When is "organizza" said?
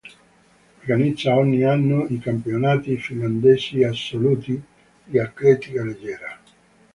0.79-1.35